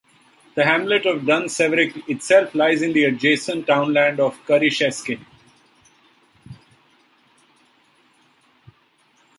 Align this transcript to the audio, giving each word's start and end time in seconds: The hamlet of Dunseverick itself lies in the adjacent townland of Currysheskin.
The 0.55 0.65
hamlet 0.65 1.05
of 1.05 1.25
Dunseverick 1.27 2.09
itself 2.09 2.55
lies 2.55 2.81
in 2.81 2.91
the 2.91 3.03
adjacent 3.03 3.67
townland 3.67 4.19
of 4.19 4.35
Currysheskin. 4.47 5.23